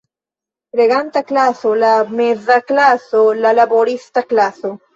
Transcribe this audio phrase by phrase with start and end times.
[0.71, 1.91] La reganta klaso, la
[2.21, 4.77] meza klaso, la laborista klaso.